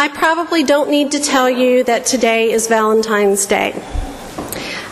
I 0.00 0.08
probably 0.08 0.62
don't 0.62 0.88
need 0.88 1.10
to 1.10 1.20
tell 1.20 1.50
you 1.50 1.84
that 1.84 2.06
today 2.06 2.52
is 2.52 2.68
Valentine's 2.68 3.44
Day. 3.44 3.74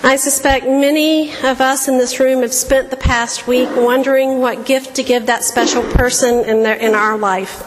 I 0.02 0.16
suspect 0.16 0.66
many 0.66 1.32
of 1.44 1.62
us 1.62 1.88
in 1.88 1.96
this 1.96 2.20
room 2.20 2.42
have 2.42 2.52
spent 2.52 2.90
the 2.90 2.98
past 2.98 3.46
week 3.46 3.70
wondering 3.74 4.40
what 4.40 4.66
gift 4.66 4.96
to 4.96 5.02
give 5.02 5.24
that 5.24 5.44
special 5.44 5.82
person 5.82 6.44
in, 6.44 6.62
their, 6.62 6.76
in 6.76 6.94
our 6.94 7.16
life. 7.16 7.64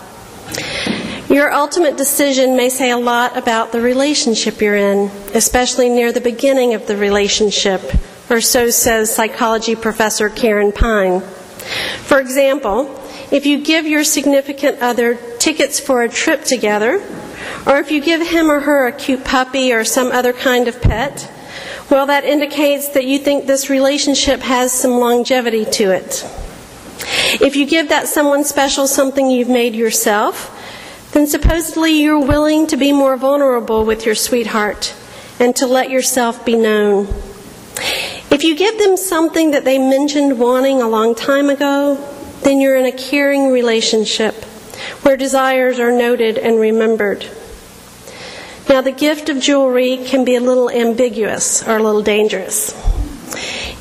Your 1.32 1.52
ultimate 1.52 1.98
decision 1.98 2.56
may 2.56 2.70
say 2.70 2.92
a 2.92 2.98
lot 2.98 3.36
about 3.36 3.72
the 3.72 3.82
relationship 3.82 4.62
you're 4.62 4.76
in, 4.76 5.10
especially 5.34 5.90
near 5.90 6.12
the 6.12 6.22
beginning 6.22 6.76
of 6.76 6.86
the 6.86 6.96
relationship, 6.96 7.82
or 8.30 8.40
so 8.40 8.70
says 8.70 9.16
psychology 9.16 9.76
professor 9.76 10.30
Karen 10.30 10.72
Pine. 10.72 11.22
For 11.22 12.20
example, 12.20 13.00
if 13.32 13.48
you 13.48 13.64
give 13.64 13.88
your 13.88 14.04
significant 14.04 14.80
other 14.80 15.16
tickets 15.40 15.80
for 15.80 16.04
a 16.04 16.10
trip 16.10 16.44
together, 16.44 17.02
or 17.66 17.78
if 17.78 17.92
you 17.92 18.02
give 18.02 18.28
him 18.28 18.50
or 18.50 18.62
her 18.62 18.88
a 18.88 18.92
cute 18.92 19.24
puppy 19.24 19.72
or 19.74 19.84
some 19.84 20.12
other 20.12 20.34
kind 20.34 20.68
of 20.68 20.82
pet, 20.82 21.32
well, 21.90 22.06
that 22.08 22.24
indicates 22.24 22.90
that 22.90 23.06
you 23.06 23.20
think 23.20 23.46
this 23.46 23.70
relationship 23.70 24.40
has 24.42 24.72
some 24.72 24.94
longevity 24.94 25.66
to 25.66 25.92
it. 25.92 26.26
If 27.42 27.56
you 27.56 27.66
give 27.66 27.90
that 27.90 28.08
someone 28.08 28.44
special 28.44 28.88
something 28.88 29.30
you've 29.30 29.50
made 29.50 29.76
yourself, 29.76 30.58
then 31.12 31.28
supposedly 31.28 32.02
you're 32.02 32.26
willing 32.26 32.68
to 32.68 32.78
be 32.78 32.94
more 32.94 33.18
vulnerable 33.18 33.84
with 33.84 34.06
your 34.06 34.16
sweetheart 34.16 34.96
and 35.40 35.56
to 35.58 35.68
let 35.68 35.90
yourself 35.90 36.46
be 36.46 36.56
known. 36.56 37.08
If 38.30 38.44
you 38.44 38.56
give 38.56 38.78
them 38.78 38.96
something 38.96 39.52
that 39.52 39.66
they 39.66 39.78
mentioned 39.78 40.40
wanting 40.40 40.82
a 40.82 40.88
long 40.88 41.16
time 41.16 41.50
ago, 41.50 41.96
then 42.44 42.62
you're 42.62 42.78
in 42.78 42.86
a 42.86 42.92
caring 42.92 43.52
relationship 43.52 44.46
where 45.04 45.18
desires 45.18 45.80
are 45.80 45.92
noted 45.92 46.38
and 46.38 46.60
remembered. 46.60 47.30
Now, 48.70 48.82
the 48.82 48.92
gift 48.92 49.30
of 49.30 49.40
jewelry 49.40 49.98
can 50.06 50.24
be 50.24 50.36
a 50.36 50.42
little 50.42 50.70
ambiguous 50.70 51.68
or 51.68 51.78
a 51.78 51.84
little 51.84 52.04
dangerous. 52.04 52.74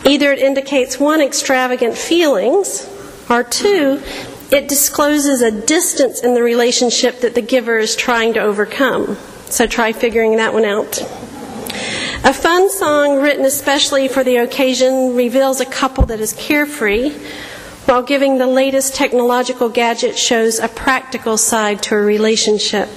Either 0.04 0.32
it 0.32 0.38
indicates 0.38 0.98
one, 0.98 1.20
extravagant 1.20 1.96
feelings, 1.96 2.88
or 3.28 3.44
two, 3.44 4.02
it 4.50 4.68
discloses 4.68 5.42
a 5.42 5.50
distance 5.50 6.20
in 6.20 6.34
the 6.34 6.42
relationship 6.42 7.20
that 7.20 7.34
the 7.34 7.42
giver 7.42 7.78
is 7.78 7.94
trying 7.94 8.34
to 8.34 8.40
overcome. 8.40 9.16
So 9.46 9.66
try 9.66 9.92
figuring 9.92 10.36
that 10.36 10.52
one 10.52 10.64
out. 10.64 11.00
A 12.22 12.34
fun 12.34 12.68
song 12.68 13.20
written 13.20 13.44
especially 13.44 14.08
for 14.08 14.24
the 14.24 14.36
occasion 14.36 15.14
reveals 15.14 15.60
a 15.60 15.66
couple 15.66 16.06
that 16.06 16.20
is 16.20 16.32
carefree 16.32 17.10
while 17.86 18.02
giving 18.02 18.38
the 18.38 18.46
latest 18.46 18.94
technological 18.94 19.68
gadget 19.68 20.18
shows 20.18 20.58
a 20.58 20.68
practical 20.68 21.36
side 21.36 21.82
to 21.84 21.94
a 21.94 22.00
relationship. 22.00 22.88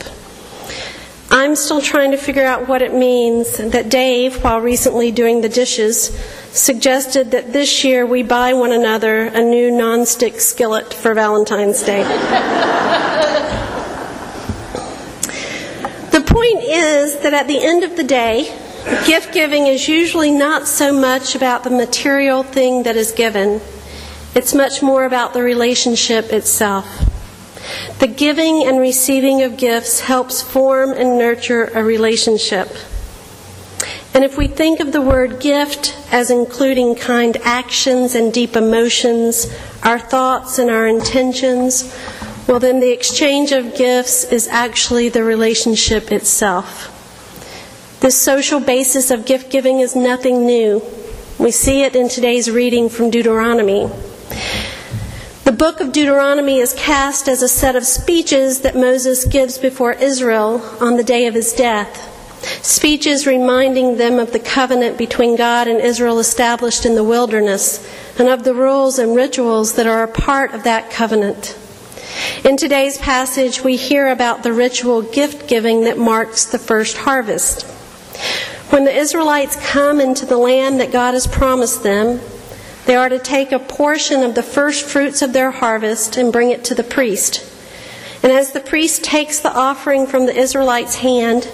I'm 1.36 1.56
still 1.56 1.82
trying 1.82 2.12
to 2.12 2.18
figure 2.18 2.46
out 2.46 2.68
what 2.68 2.84
it 2.84 2.94
means 2.94 3.58
that 3.58 3.90
Dave, 3.90 4.44
while 4.44 4.62
recently 4.62 5.12
doing 5.12 5.42
the 5.42 5.50
dishes, 5.50 6.16
suggested 6.52 7.32
that 7.32 7.52
this 7.52 7.84
year 7.84 8.06
we 8.06 8.22
buy 8.22 8.54
one 8.54 8.72
another 8.72 9.24
a 9.24 9.42
new 9.42 9.72
nonstick 9.72 10.40
skillet 10.40 10.94
for 10.94 11.16
Valentine's 11.16 11.82
Day. 11.82 12.04
the 16.12 16.24
point 16.24 16.64
is 16.66 17.18
that 17.22 17.34
at 17.34 17.48
the 17.48 17.58
end 17.60 17.84
of 17.84 17.98
the 17.98 18.04
day, 18.04 18.56
gift 19.08 19.34
giving 19.34 19.66
is 19.66 19.88
usually 19.88 20.30
not 20.30 20.68
so 20.68 20.94
much 20.94 21.34
about 21.34 21.64
the 21.64 21.72
material 21.72 22.44
thing 22.44 22.84
that 22.84 22.96
is 22.96 23.12
given, 23.12 23.60
it's 24.36 24.54
much 24.54 24.84
more 24.84 25.04
about 25.04 25.34
the 25.34 25.42
relationship 25.42 26.32
itself. 26.32 27.10
The 28.00 28.08
giving 28.08 28.66
and 28.66 28.80
receiving 28.80 29.42
of 29.44 29.58
gifts 29.58 30.02
helps 30.02 30.42
form 30.42 30.92
and 30.92 31.18
nurture 31.18 31.66
a 31.74 31.84
relationship. 31.84 32.70
And 34.14 34.24
if 34.24 34.38
we 34.38 34.48
think 34.48 34.80
of 34.80 34.92
the 34.92 35.02
word 35.02 35.40
gift 35.40 35.98
as 36.12 36.30
including 36.30 36.96
kind 36.96 37.36
actions 37.38 38.14
and 38.14 38.32
deep 38.32 38.56
emotions, 38.56 39.48
our 39.82 39.98
thoughts 39.98 40.60
and 40.60 40.70
our 40.70 40.88
intentions, 40.88 41.96
well, 42.48 42.60
then 42.60 42.80
the 42.80 42.92
exchange 42.92 43.52
of 43.52 43.76
gifts 43.76 44.26
is 44.26 44.48
actually 44.50 45.10
the 45.10 45.24
relationship 45.24 46.12
itself. 46.12 46.90
This 48.02 48.22
social 48.22 48.60
basis 48.60 49.10
of 49.10 49.26
gift 49.26 49.50
giving 49.50 49.80
is 49.80 49.96
nothing 49.96 50.46
new. 50.46 50.84
We 51.40 51.52
see 51.52 51.84
it 51.84 51.96
in 51.96 52.10
today's 52.10 52.52
reading 52.52 52.90
from 52.90 53.10
Deuteronomy. 53.10 53.90
The 55.44 55.52
book 55.52 55.82
of 55.82 55.92
Deuteronomy 55.92 56.60
is 56.60 56.74
cast 56.74 57.28
as 57.28 57.42
a 57.42 57.50
set 57.50 57.76
of 57.76 57.86
speeches 57.86 58.62
that 58.62 58.78
Moses 58.78 59.26
gives 59.26 59.58
before 59.58 59.92
Israel 59.92 60.62
on 60.80 60.96
the 60.96 61.04
day 61.04 61.28
of 61.28 61.34
his 61.34 61.52
death. 61.52 62.10
Speeches 62.66 63.28
reminding 63.28 63.98
them 63.98 64.20
of 64.20 64.32
the 64.32 64.40
covenant 64.40 64.98
between 64.98 65.36
God 65.36 65.68
and 65.68 65.82
Israel 65.82 66.20
established 66.20 66.86
in 66.86 66.96
the 66.96 67.04
wilderness 67.04 67.86
and 68.18 68.30
of 68.30 68.46
the 68.46 68.54
rules 68.54 69.00
and 69.00 69.18
rituals 69.18 69.74
that 69.74 69.86
are 69.86 70.04
a 70.04 70.08
part 70.08 70.54
of 70.54 70.64
that 70.64 70.90
covenant. 70.90 71.58
In 72.46 72.56
today's 72.56 72.98
passage, 72.98 73.66
we 73.66 73.76
hear 73.76 74.08
about 74.08 74.44
the 74.44 74.54
ritual 74.54 75.02
gift 75.02 75.50
giving 75.50 75.84
that 75.84 75.98
marks 75.98 76.46
the 76.46 76.60
first 76.60 76.96
harvest. 76.96 77.64
When 78.70 78.86
the 78.86 78.96
Israelites 78.96 79.58
come 79.70 80.00
into 80.00 80.26
the 80.26 80.38
land 80.38 80.80
that 80.80 80.94
God 80.94 81.16
has 81.16 81.28
promised 81.28 81.84
them, 81.84 82.22
they 82.86 82.96
are 82.96 83.10
to 83.10 83.20
take 83.20 83.52
a 83.52 83.60
portion 83.60 84.24
of 84.24 84.36
the 84.36 84.44
first 84.44 84.86
fruits 84.86 85.22
of 85.22 85.34
their 85.34 85.52
harvest 85.52 86.18
and 86.18 86.34
bring 86.34 86.52
it 86.52 86.64
to 86.66 86.76
the 86.76 86.84
priest. 86.84 87.50
And 88.22 88.32
as 88.32 88.52
the 88.52 88.60
priest 88.60 89.04
takes 89.04 89.40
the 89.40 89.54
offering 89.54 90.08
from 90.08 90.26
the 90.26 90.36
Israelites' 90.36 90.96
hand, 90.96 91.50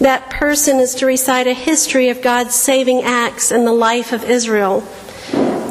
that 0.00 0.30
person 0.30 0.78
is 0.78 0.94
to 0.96 1.06
recite 1.06 1.46
a 1.46 1.54
history 1.54 2.08
of 2.08 2.22
God's 2.22 2.54
saving 2.54 3.02
acts 3.02 3.52
in 3.52 3.64
the 3.64 3.72
life 3.72 4.12
of 4.12 4.24
Israel, 4.24 4.82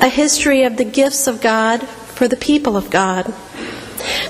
a 0.02 0.10
history 0.10 0.64
of 0.64 0.78
the 0.78 0.86
gifts 0.86 1.28
of 1.28 1.42
God 1.42 1.84
for 1.84 2.28
the 2.28 2.38
people 2.38 2.78
of 2.78 2.90
God. 2.90 3.34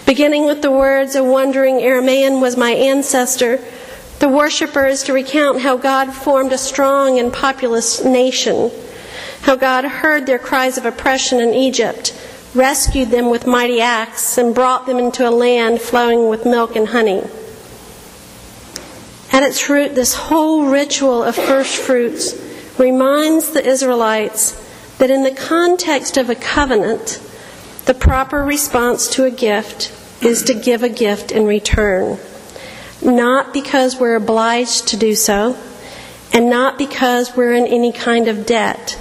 Beginning 0.06 0.46
with 0.46 0.62
the 0.62 0.72
words, 0.72 1.16
A 1.16 1.24
wandering 1.24 1.78
Aramaean 1.78 2.42
was 2.42 2.58
my 2.58 2.72
ancestor, 2.72 3.60
the 4.20 4.30
worshiper 4.30 4.86
is 4.86 5.04
to 5.04 5.14
recount 5.14 5.62
how 5.62 5.78
God 5.78 6.14
formed 6.14 6.52
a 6.54 6.58
strong 6.58 7.20
and 7.20 7.34
populous 7.34 8.04
nation 8.04 8.72
how 9.44 9.58
God 9.58 9.84
heard 9.84 10.26
their 10.26 10.40
cries 10.40 10.78
of 10.78 10.86
oppression 10.86 11.42
in 11.42 11.54
Egypt, 11.54 12.18
rescued 12.56 13.10
them 13.10 13.30
with 13.30 13.46
mighty 13.46 13.82
acts, 13.82 14.38
and 14.38 14.56
brought 14.56 14.86
them 14.86 14.98
into 14.98 15.28
a 15.28 15.32
land 15.32 15.82
flowing 15.82 16.30
with 16.30 16.46
milk 16.46 16.78
and 16.78 16.88
honey. 16.88 17.22
At 19.34 19.44
its 19.44 19.70
root, 19.70 19.96
this 19.96 20.14
whole 20.14 20.68
ritual 20.68 21.24
of 21.24 21.36
first 21.36 21.76
fruits 21.76 22.34
reminds 22.78 23.52
the 23.52 23.66
Israelites 23.66 24.52
that 24.98 25.10
in 25.10 25.24
the 25.24 25.32
context 25.32 26.16
of 26.16 26.30
a 26.30 26.36
covenant, 26.36 27.22
the 27.84 27.94
proper 27.94 28.46
response 28.46 29.10
to 29.10 29.26
a 29.26 29.32
gift 29.32 29.92
is 30.24 30.44
to 30.44 30.54
give 30.54 30.84
a 30.84 30.90
gift 30.90 31.34
in 31.34 31.46
return. 31.46 32.18
Not 33.02 33.54
because 33.54 34.00
we're 34.00 34.16
obliged 34.16 34.88
to 34.90 34.98
do 34.98 35.16
so, 35.16 35.58
and 36.32 36.50
not 36.50 36.78
because 36.78 37.36
we're 37.36 37.54
in 37.54 37.68
any 37.68 37.92
kind 37.92 38.30
of 38.30 38.46
debt 38.46 38.98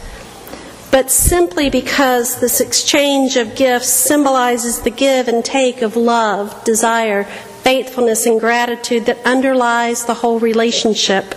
but 0.92 1.10
simply 1.10 1.70
because 1.70 2.38
this 2.38 2.60
exchange 2.60 3.36
of 3.36 3.56
gifts 3.56 3.88
symbolizes 3.88 4.82
the 4.82 4.90
give 4.90 5.26
and 5.26 5.42
take 5.42 5.80
of 5.80 5.96
love, 5.96 6.62
desire, 6.64 7.24
faithfulness, 7.64 8.26
and 8.26 8.38
gratitude 8.38 9.06
that 9.06 9.24
underlies 9.24 10.04
the 10.04 10.12
whole 10.12 10.38
relationship. 10.38 11.34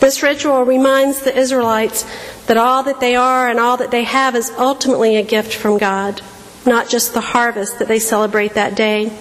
This 0.00 0.24
ritual 0.24 0.64
reminds 0.64 1.20
the 1.22 1.36
Israelites 1.38 2.04
that 2.46 2.56
all 2.56 2.82
that 2.82 2.98
they 2.98 3.14
are 3.14 3.48
and 3.48 3.60
all 3.60 3.76
that 3.76 3.92
they 3.92 4.02
have 4.02 4.34
is 4.34 4.50
ultimately 4.58 5.14
a 5.14 5.22
gift 5.22 5.54
from 5.54 5.78
God, 5.78 6.20
not 6.66 6.88
just 6.88 7.14
the 7.14 7.20
harvest 7.20 7.78
that 7.78 7.86
they 7.86 8.00
celebrate 8.00 8.54
that 8.54 8.74
day. 8.74 9.12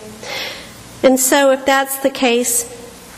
And 1.04 1.19
so, 1.19 1.51
if 1.51 1.63
that's 1.63 2.00
the 2.00 2.10
case, 2.10 2.63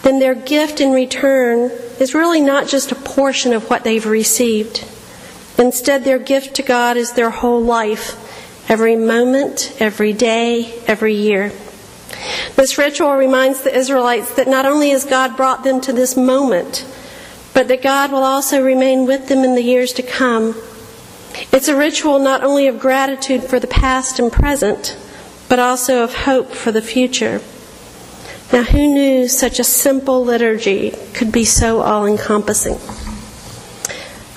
then 0.01 0.19
their 0.19 0.36
gift 0.36 0.81
in 0.81 0.92
return 0.92 1.71
is 1.98 2.13
really 2.13 2.42
not 2.42 2.68
just 2.68 2.92
a 2.92 2.95
portion 2.95 3.54
of 3.54 3.69
what 3.69 3.86
they've 3.86 4.06
received. 4.06 4.86
Instead, 5.59 6.03
their 6.03 6.17
gift 6.17 6.56
to 6.56 6.63
God 6.63 6.95
is 6.95 7.13
their 7.13 7.29
whole 7.29 7.61
life, 7.61 8.15
every 8.69 8.95
moment, 8.95 9.75
every 9.79 10.13
day, 10.13 10.73
every 10.88 11.13
year. 11.13 11.51
This 12.56 12.77
ritual 12.77 13.13
reminds 13.15 13.61
the 13.61 13.75
Israelites 13.75 14.35
that 14.35 14.47
not 14.47 14.65
only 14.65 14.89
has 14.91 15.06
God 15.06 15.35
brought 15.35 15.63
them 15.63 15.81
to 15.81 15.94
this 15.94 16.15
moment, 16.15 16.85
but 17.53 17.67
that 17.67 17.81
God 17.81 18.11
will 18.11 18.23
also 18.23 18.61
remain 18.61 19.06
with 19.06 19.27
them 19.27 19.44
in 19.44 19.56
the 19.56 19.61
years 19.61 19.94
to 19.94 20.03
come. 20.03 20.56
It's 21.51 21.67
a 21.67 21.75
ritual 21.75 22.19
not 22.19 22.44
only 22.44 22.67
of 22.67 22.79
gratitude 22.79 23.44
for 23.44 23.59
the 23.59 23.67
past 23.67 24.17
and 24.19 24.31
present, 24.31 24.97
but 25.50 25.59
also 25.59 26.03
of 26.03 26.13
hope 26.13 26.51
for 26.51 26.71
the 26.71 26.81
future. 26.81 27.41
Now, 28.53 28.63
who 28.63 28.94
knew 28.94 29.27
such 29.27 29.59
a 29.59 29.63
simple 29.63 30.23
liturgy 30.23 30.94
could 31.13 31.31
be 31.31 31.45
so 31.45 31.81
all 31.81 32.06
encompassing? 32.06 32.79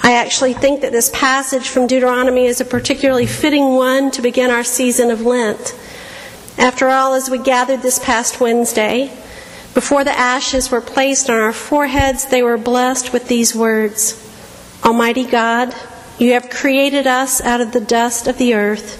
I 0.02 0.14
actually 0.14 0.54
think 0.54 0.80
that 0.80 0.92
this 0.92 1.10
passage 1.10 1.68
from 1.68 1.86
Deuteronomy 1.86 2.46
is 2.46 2.60
a 2.60 2.64
particularly 2.64 3.26
fitting 3.26 3.74
one 3.74 4.10
to 4.12 4.22
begin 4.22 4.50
our 4.50 4.64
season 4.64 5.10
of 5.10 5.20
Lent. 5.22 5.74
After 6.58 6.88
all, 6.88 7.14
as 7.14 7.30
we 7.30 7.38
gathered 7.38 7.82
this 7.82 7.98
past 7.98 8.40
Wednesday, 8.40 9.10
Before 9.74 10.04
the 10.04 10.18
ashes 10.18 10.70
were 10.70 10.82
placed 10.82 11.30
on 11.30 11.36
our 11.36 11.54
foreheads, 11.54 12.26
they 12.26 12.42
were 12.42 12.58
blessed 12.58 13.12
with 13.12 13.28
these 13.28 13.54
words 13.54 14.18
Almighty 14.84 15.24
God, 15.24 15.74
you 16.18 16.32
have 16.32 16.50
created 16.50 17.06
us 17.06 17.40
out 17.40 17.60
of 17.60 17.72
the 17.72 17.80
dust 17.80 18.26
of 18.26 18.36
the 18.36 18.52
earth. 18.52 18.98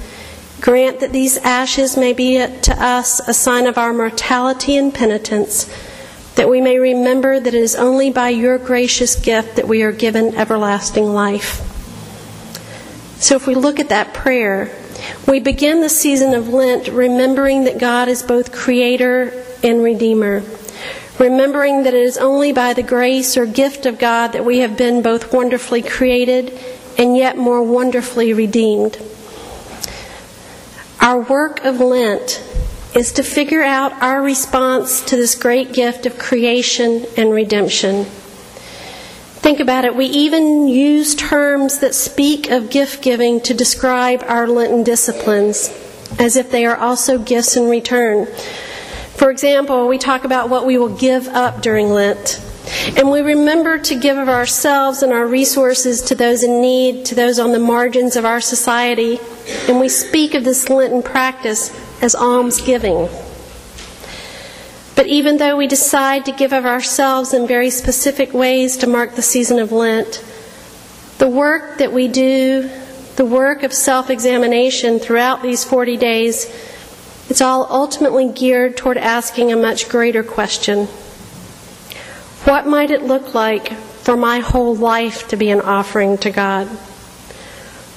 Grant 0.60 1.00
that 1.00 1.12
these 1.12 1.36
ashes 1.38 1.96
may 1.96 2.12
be 2.12 2.36
to 2.36 2.76
us 2.82 3.20
a 3.28 3.34
sign 3.34 3.66
of 3.66 3.76
our 3.76 3.92
mortality 3.92 4.76
and 4.76 4.94
penitence, 4.94 5.68
that 6.36 6.48
we 6.48 6.60
may 6.60 6.78
remember 6.78 7.38
that 7.38 7.54
it 7.54 7.62
is 7.62 7.74
only 7.74 8.10
by 8.10 8.30
your 8.30 8.58
gracious 8.58 9.16
gift 9.16 9.56
that 9.56 9.68
we 9.68 9.82
are 9.82 9.92
given 9.92 10.34
everlasting 10.34 11.06
life. 11.06 11.68
So 13.20 13.36
if 13.36 13.46
we 13.46 13.54
look 13.54 13.78
at 13.78 13.90
that 13.90 14.14
prayer, 14.14 14.74
we 15.28 15.40
begin 15.40 15.80
the 15.80 15.88
season 15.88 16.34
of 16.34 16.48
Lent 16.48 16.88
remembering 16.88 17.64
that 17.64 17.78
God 17.78 18.08
is 18.08 18.22
both 18.22 18.52
creator 18.52 19.44
and 19.62 19.82
redeemer 19.82 20.42
remembering 21.18 21.84
that 21.84 21.94
it 21.94 22.02
is 22.02 22.18
only 22.18 22.52
by 22.52 22.72
the 22.72 22.82
grace 22.82 23.36
or 23.36 23.46
gift 23.46 23.86
of 23.86 23.98
God 23.98 24.32
that 24.32 24.44
we 24.44 24.58
have 24.58 24.76
been 24.76 25.02
both 25.02 25.32
wonderfully 25.32 25.82
created 25.82 26.58
and 26.98 27.16
yet 27.16 27.36
more 27.36 27.62
wonderfully 27.62 28.32
redeemed. 28.32 29.00
Our 31.00 31.20
work 31.20 31.64
of 31.64 31.80
Lent 31.80 32.42
is 32.94 33.12
to 33.12 33.22
figure 33.22 33.62
out 33.62 33.92
our 34.02 34.22
response 34.22 35.02
to 35.02 35.16
this 35.16 35.34
great 35.34 35.72
gift 35.72 36.04
of 36.06 36.18
creation 36.18 37.06
and 37.16 37.32
redemption. 37.32 38.04
Think 39.42 39.60
about 39.60 39.84
it. 39.84 39.96
We 39.96 40.06
even 40.06 40.68
use 40.68 41.14
terms 41.14 41.80
that 41.80 41.94
speak 41.94 42.50
of 42.50 42.70
gift 42.70 43.02
giving 43.02 43.40
to 43.40 43.54
describe 43.54 44.22
our 44.28 44.46
Lenten 44.46 44.84
disciplines, 44.84 45.70
as 46.18 46.36
if 46.36 46.50
they 46.50 46.64
are 46.64 46.76
also 46.76 47.18
gifts 47.18 47.56
in 47.56 47.68
return. 47.68 48.26
For 49.16 49.30
example, 49.30 49.88
we 49.88 49.98
talk 49.98 50.24
about 50.24 50.48
what 50.48 50.66
we 50.66 50.78
will 50.78 50.94
give 50.94 51.28
up 51.28 51.62
during 51.62 51.90
Lent. 51.90 52.40
And 52.96 53.10
we 53.10 53.20
remember 53.20 53.78
to 53.78 53.98
give 53.98 54.16
of 54.16 54.28
ourselves 54.28 55.02
and 55.02 55.12
our 55.12 55.26
resources 55.26 56.02
to 56.02 56.14
those 56.14 56.42
in 56.44 56.60
need, 56.60 57.04
to 57.06 57.14
those 57.14 57.38
on 57.38 57.52
the 57.52 57.58
margins 57.58 58.16
of 58.16 58.24
our 58.24 58.40
society. 58.40 59.18
And 59.68 59.80
we 59.80 59.88
speak 59.88 60.34
of 60.34 60.44
this 60.44 60.68
Lenten 60.68 61.02
practice 61.02 61.70
as 62.02 62.14
almsgiving. 62.14 63.08
But 64.94 65.06
even 65.06 65.38
though 65.38 65.56
we 65.56 65.66
decide 65.66 66.26
to 66.26 66.32
give 66.32 66.52
of 66.52 66.66
ourselves 66.66 67.32
in 67.32 67.46
very 67.46 67.70
specific 67.70 68.34
ways 68.34 68.76
to 68.78 68.86
mark 68.86 69.14
the 69.14 69.22
season 69.22 69.58
of 69.58 69.72
Lent, 69.72 70.22
the 71.18 71.28
work 71.28 71.78
that 71.78 71.92
we 71.92 72.08
do, 72.08 72.68
the 73.16 73.24
work 73.24 73.62
of 73.62 73.72
self 73.72 74.10
examination 74.10 74.98
throughout 74.98 75.42
these 75.42 75.64
40 75.64 75.96
days, 75.96 76.46
it's 77.28 77.40
all 77.40 77.66
ultimately 77.70 78.28
geared 78.28 78.76
toward 78.76 78.98
asking 78.98 79.52
a 79.52 79.56
much 79.56 79.88
greater 79.88 80.22
question 80.22 80.86
What 82.44 82.66
might 82.66 82.90
it 82.90 83.02
look 83.04 83.34
like 83.34 83.72
for 83.72 84.16
my 84.16 84.40
whole 84.40 84.74
life 84.74 85.28
to 85.28 85.36
be 85.36 85.50
an 85.50 85.60
offering 85.60 86.18
to 86.18 86.30
God? 86.30 86.68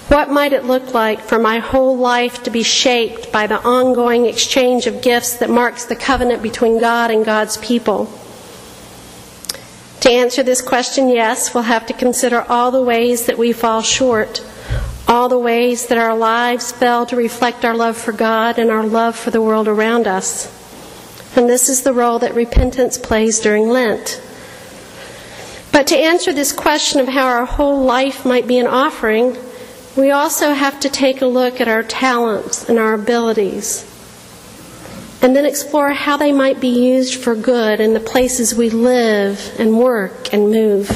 What 0.07 0.29
might 0.29 0.53
it 0.53 0.65
look 0.65 0.93
like 0.93 1.19
for 1.19 1.39
my 1.39 1.59
whole 1.59 1.97
life 1.97 2.43
to 2.43 2.51
be 2.51 2.63
shaped 2.63 3.31
by 3.31 3.47
the 3.47 3.61
ongoing 3.63 4.25
exchange 4.25 4.87
of 4.87 5.01
gifts 5.01 5.37
that 5.37 5.49
marks 5.49 5.85
the 5.85 5.95
covenant 5.95 6.43
between 6.43 6.79
God 6.79 7.11
and 7.11 7.25
God's 7.25 7.57
people? 7.57 8.05
To 10.01 10.11
answer 10.11 10.43
this 10.43 10.61
question, 10.61 11.09
yes, 11.09 11.53
we'll 11.53 11.63
have 11.63 11.87
to 11.87 11.93
consider 11.93 12.41
all 12.47 12.69
the 12.71 12.81
ways 12.81 13.25
that 13.25 13.37
we 13.37 13.51
fall 13.51 13.81
short 13.81 14.41
all 15.07 15.29
the 15.29 15.37
ways 15.37 15.87
that 15.87 15.97
our 15.97 16.17
lives 16.17 16.71
fail 16.71 17.05
to 17.05 17.15
reflect 17.15 17.63
our 17.63 17.75
love 17.75 17.97
for 17.97 18.11
God 18.11 18.57
and 18.57 18.71
our 18.71 18.85
love 18.85 19.15
for 19.15 19.29
the 19.29 19.41
world 19.41 19.67
around 19.67 20.07
us. 20.07 20.51
And 21.35 21.49
this 21.49 21.69
is 21.69 21.83
the 21.83 21.93
role 21.93 22.19
that 22.19 22.33
repentance 22.33 22.97
plays 22.97 23.39
during 23.39 23.69
Lent. 23.69 24.21
But 25.71 25.87
to 25.87 25.97
answer 25.97 26.31
this 26.31 26.53
question 26.53 27.01
of 27.01 27.09
how 27.09 27.27
our 27.27 27.45
whole 27.45 27.83
life 27.83 28.25
might 28.25 28.47
be 28.47 28.57
an 28.57 28.67
offering, 28.67 29.37
we 29.95 30.11
also 30.11 30.51
have 30.53 30.79
to 30.81 30.89
take 30.89 31.21
a 31.21 31.25
look 31.25 31.61
at 31.61 31.67
our 31.67 31.83
talents 31.83 32.67
and 32.67 32.77
our 32.77 32.93
abilities, 32.93 33.91
and 35.21 35.35
then 35.35 35.45
explore 35.45 35.91
how 35.91 36.17
they 36.17 36.31
might 36.31 36.59
be 36.59 36.67
used 36.67 37.15
for 37.15 37.35
good 37.35 37.79
in 37.79 37.93
the 37.93 37.99
places 37.99 38.53
we 38.53 38.69
live 38.69 39.55
and 39.57 39.77
work 39.77 40.33
and 40.33 40.51
move. 40.51 40.87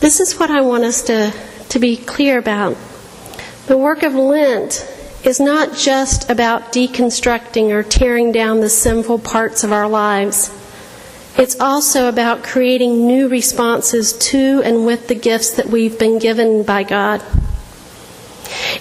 This 0.00 0.18
is 0.18 0.38
what 0.38 0.50
I 0.50 0.62
want 0.62 0.84
us 0.84 1.02
to, 1.02 1.32
to 1.68 1.78
be 1.78 1.96
clear 1.96 2.38
about. 2.38 2.76
The 3.66 3.76
work 3.76 4.02
of 4.02 4.14
Lent 4.14 4.86
is 5.22 5.38
not 5.38 5.76
just 5.76 6.30
about 6.30 6.72
deconstructing 6.72 7.70
or 7.70 7.82
tearing 7.82 8.32
down 8.32 8.60
the 8.60 8.70
sinful 8.70 9.18
parts 9.18 9.62
of 9.62 9.72
our 9.72 9.86
lives. 9.86 10.50
It's 11.40 11.58
also 11.58 12.06
about 12.06 12.44
creating 12.44 13.06
new 13.06 13.26
responses 13.26 14.12
to 14.28 14.60
and 14.62 14.84
with 14.84 15.08
the 15.08 15.14
gifts 15.14 15.52
that 15.52 15.68
we've 15.68 15.98
been 15.98 16.18
given 16.18 16.64
by 16.64 16.82
God. 16.82 17.22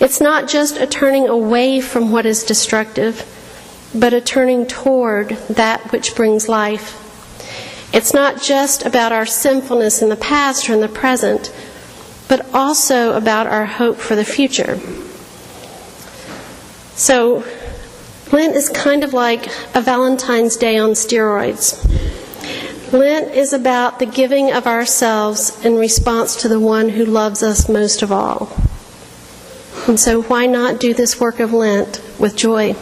It's 0.01 0.19
not 0.19 0.49
just 0.49 0.75
a 0.75 0.85
turning 0.85 1.29
away 1.29 1.79
from 1.79 2.11
what 2.11 2.25
is 2.25 2.43
destructive, 2.43 3.23
but 3.95 4.13
a 4.13 4.19
turning 4.19 4.67
toward 4.67 5.29
that 5.47 5.93
which 5.93 6.17
brings 6.17 6.49
life. 6.49 6.99
It's 7.93 8.13
not 8.13 8.41
just 8.41 8.85
about 8.85 9.13
our 9.13 9.25
sinfulness 9.25 10.01
in 10.01 10.09
the 10.09 10.17
past 10.17 10.69
or 10.69 10.73
in 10.73 10.81
the 10.81 10.89
present, 10.89 11.55
but 12.27 12.45
also 12.53 13.15
about 13.15 13.47
our 13.47 13.67
hope 13.67 13.95
for 13.95 14.17
the 14.17 14.25
future. 14.25 14.77
So, 16.97 17.45
Lent 18.33 18.57
is 18.57 18.67
kind 18.67 19.05
of 19.05 19.13
like 19.13 19.47
a 19.73 19.81
Valentine's 19.81 20.57
Day 20.57 20.77
on 20.77 20.89
steroids. 20.89 21.85
Lent 22.91 23.35
is 23.35 23.53
about 23.53 23.99
the 23.99 24.05
giving 24.05 24.51
of 24.51 24.65
ourselves 24.65 25.63
in 25.63 25.75
response 25.75 26.35
to 26.37 26.47
the 26.47 26.59
one 26.59 26.89
who 26.89 27.05
loves 27.05 27.43
us 27.43 27.69
most 27.69 28.01
of 28.01 28.11
all. 28.11 28.51
And 29.87 29.99
so, 29.99 30.23
why 30.23 30.47
not 30.47 30.79
do 30.79 30.93
this 30.93 31.19
work 31.19 31.39
of 31.39 31.53
Lent 31.53 32.01
with 32.19 32.35
joy? 32.35 32.75